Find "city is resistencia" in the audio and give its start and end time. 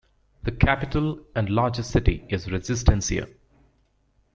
1.91-3.31